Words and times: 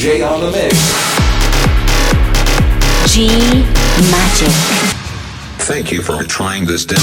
J 0.00 0.22
on 0.22 0.40
the 0.40 0.50
mix. 0.50 0.74
G 3.12 3.28
Magic. 4.10 4.48
Thank 5.66 5.92
you 5.92 6.00
for 6.00 6.24
trying 6.24 6.64
this 6.64 6.86
demo. 6.86 7.02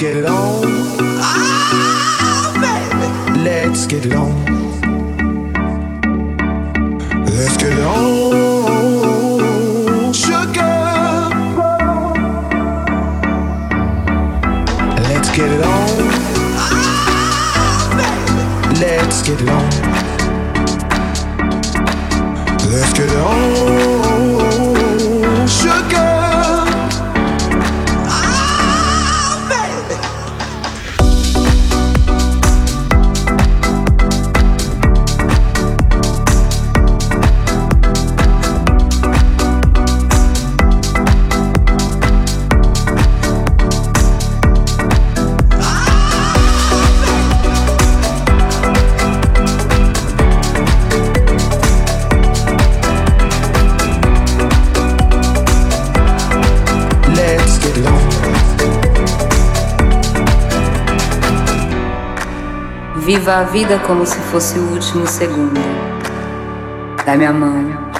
get 0.00 0.16
it 0.16 0.24
on. 0.24 0.64
Ah, 1.20 2.52
baby. 2.54 3.40
Let's 3.40 3.86
get 3.86 4.06
it 4.06 4.14
on. 4.14 4.49
Viva 63.12 63.38
a 63.38 63.42
vida 63.42 63.76
como 63.80 64.06
se 64.06 64.20
fosse 64.20 64.56
o 64.56 64.70
último 64.70 65.04
segundo. 65.04 65.60
Da 67.04 67.16
minha 67.16 67.32
mãe. 67.32 67.64
mão. 67.64 67.90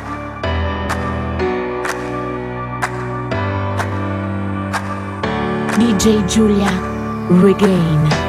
DJ 5.77 6.23
Julia 6.29 6.69
Regain. 7.43 8.20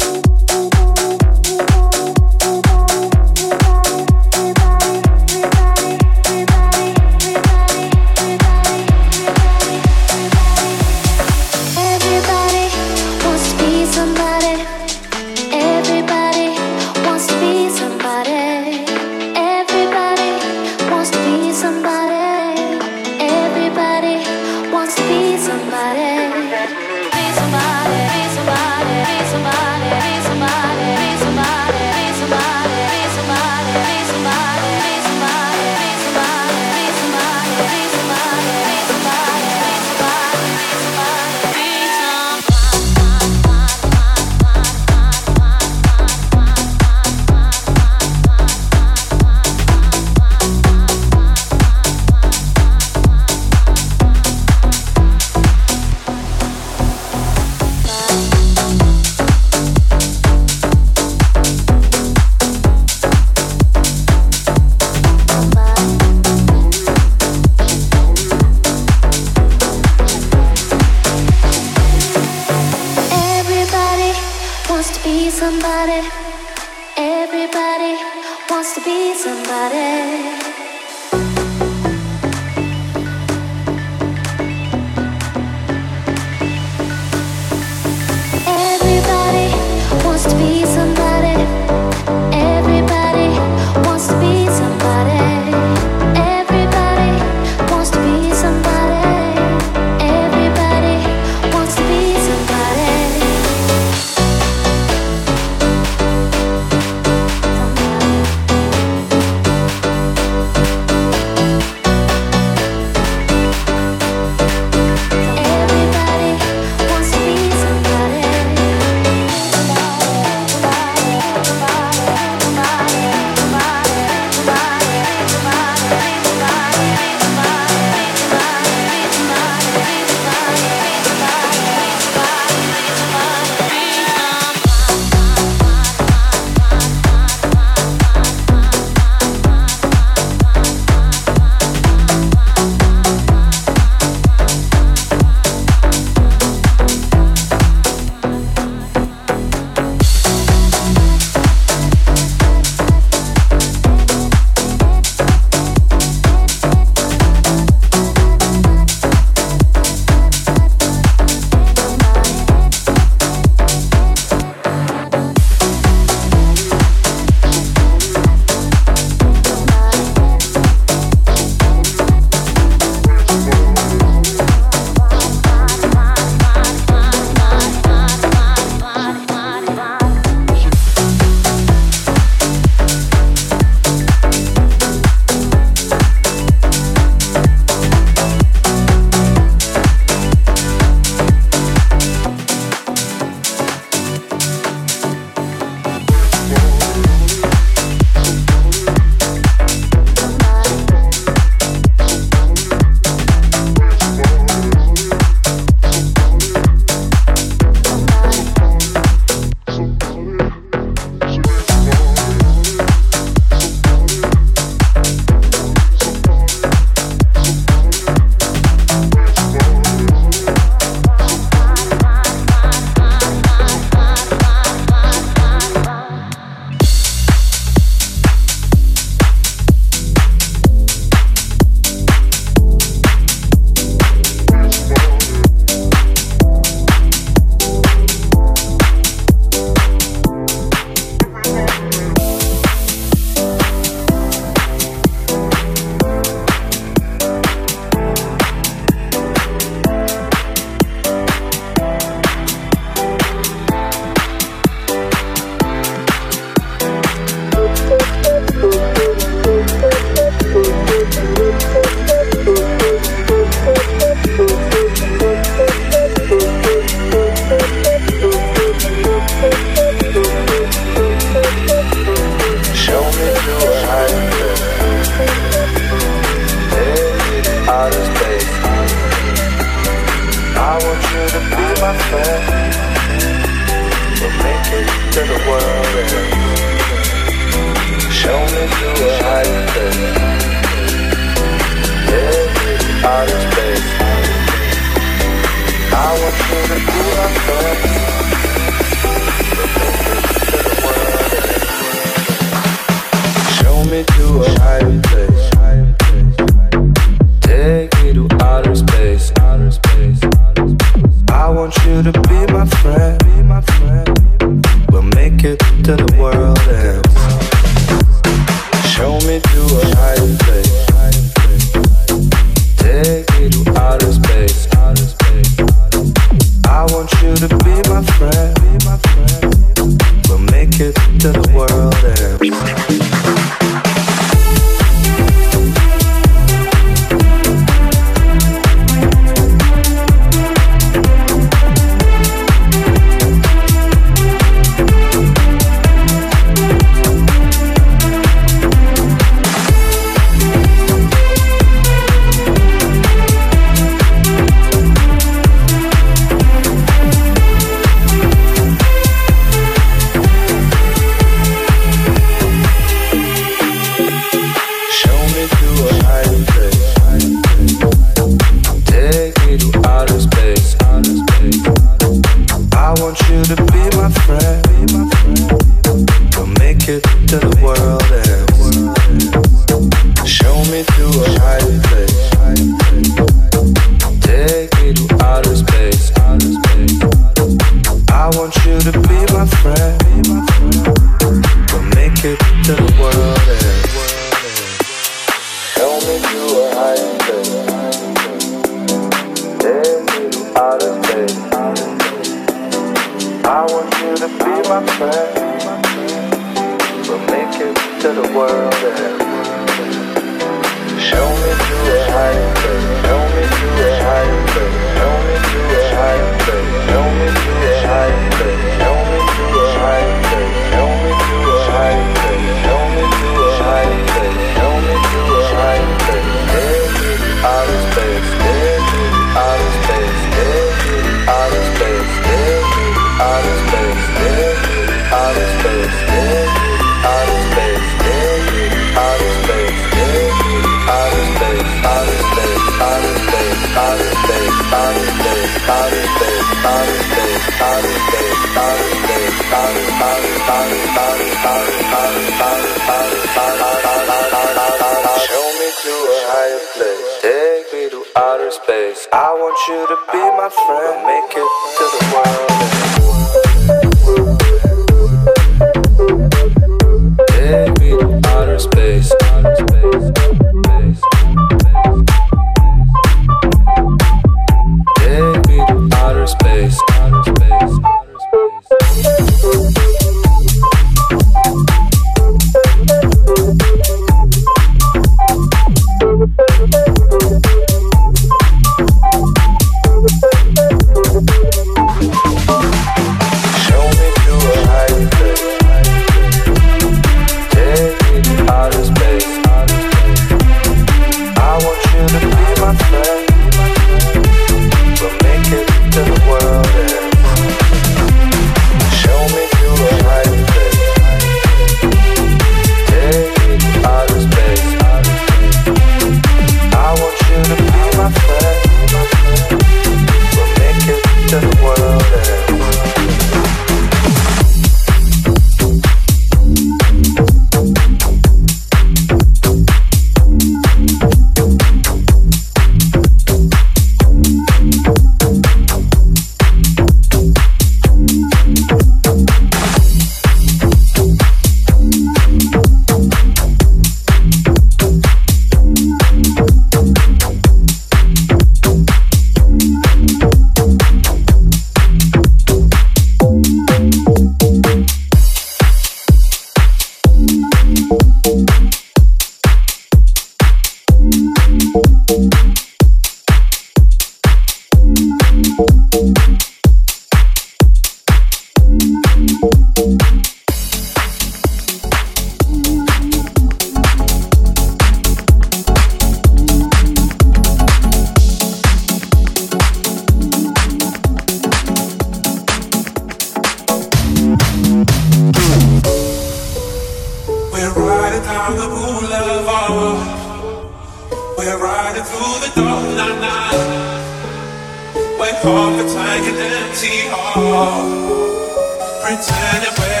Thank 599.11 600.00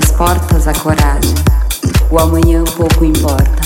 das 0.00 0.12
portas 0.12 0.68
a 0.68 0.72
coragem. 0.74 1.34
O 2.10 2.20
amanhã 2.20 2.62
pouco 2.76 3.04
importa. 3.04 3.57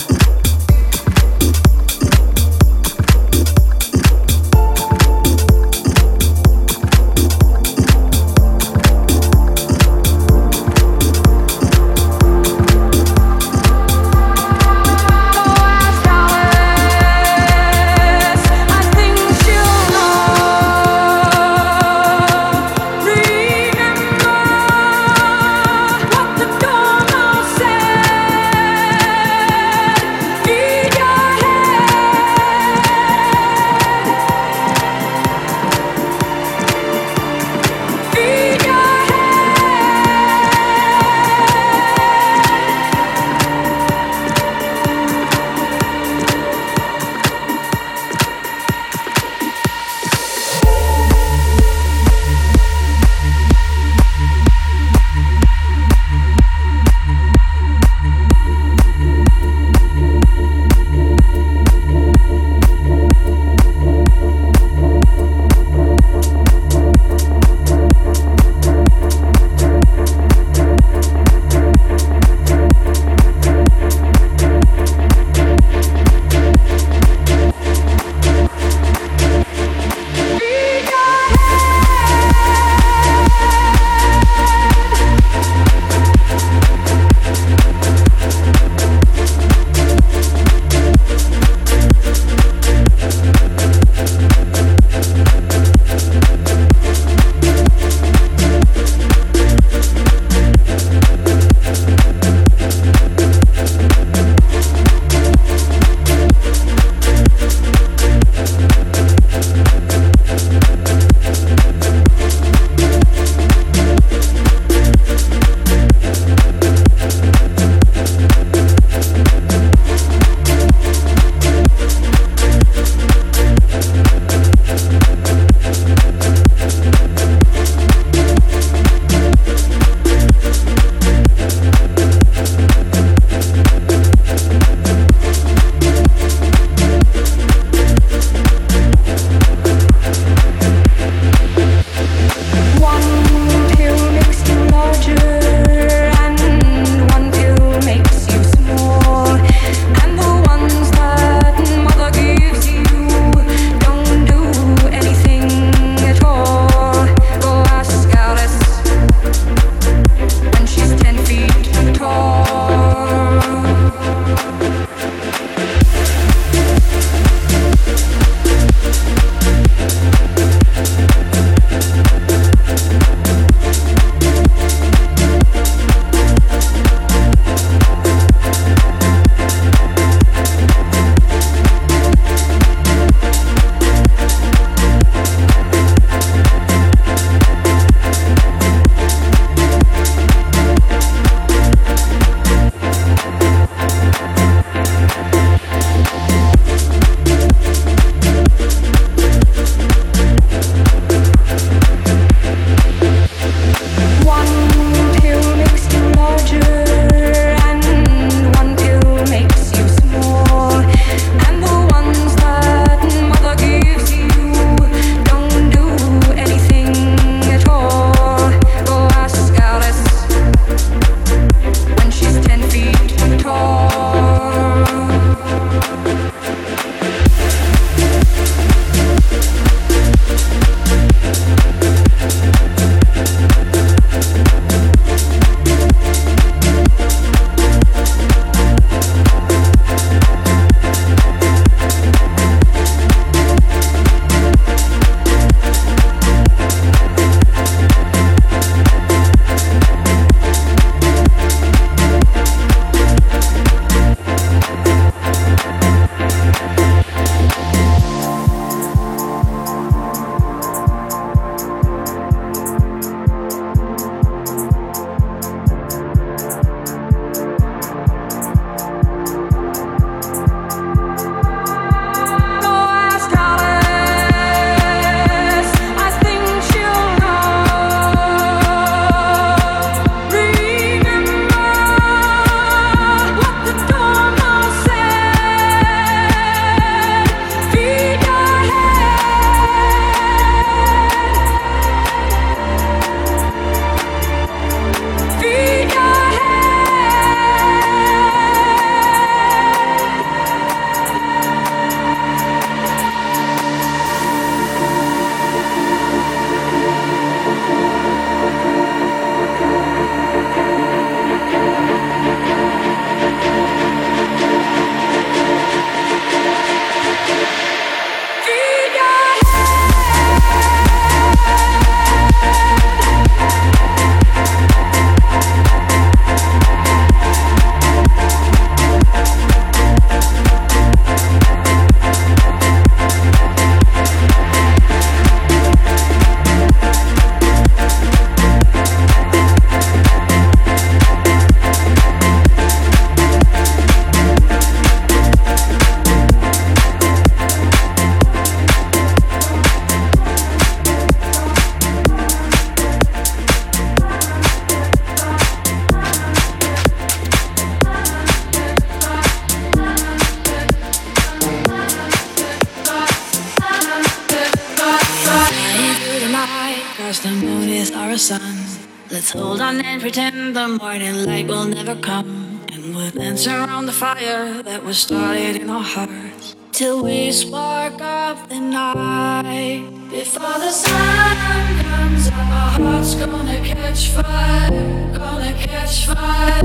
morning 370.83 371.25
light 371.27 371.47
will 371.47 371.64
never 371.64 371.95
come, 371.95 372.61
and 372.73 372.92
we'll 372.92 373.09
dance 373.12 373.47
around 373.47 373.87
the 373.87 373.92
fire 373.92 374.64
that 374.64 374.83
was 374.83 374.99
started 374.99 375.55
in 375.55 375.71
our 375.71 375.81
hearts 375.81 376.57
till 376.73 377.05
we 377.05 377.31
spark 377.31 378.01
up 378.01 378.49
the 378.49 378.59
night. 378.59 379.87
Before 380.11 380.59
the 380.64 380.73
sun 380.73 381.85
comes 381.85 382.27
up, 382.27 382.35
our 382.35 382.71
hearts 382.81 383.14
gonna 383.14 383.61
catch 383.64 384.09
fire, 384.09 385.13
gonna 385.17 385.52
catch 385.52 386.07
fire. 386.07 386.63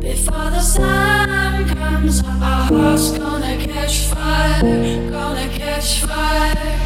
Before 0.00 0.50
the 0.56 0.60
sun 0.60 1.68
comes 1.76 2.18
up, 2.18 2.42
our 2.42 2.64
hearts 2.74 3.12
gonna 3.12 3.56
catch 3.68 3.98
fire, 4.10 5.10
gonna 5.12 5.48
catch 5.50 6.00
fire. 6.00 6.85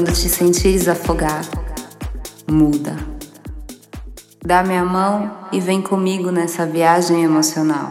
Quando 0.00 0.14
te 0.14 0.30
sentires 0.30 0.88
afogar, 0.88 1.44
muda. 2.50 2.96
Dá 4.42 4.62
minha 4.62 4.82
mão 4.82 5.30
e 5.52 5.60
vem 5.60 5.82
comigo 5.82 6.30
nessa 6.30 6.64
viagem 6.64 7.22
emocional. 7.22 7.90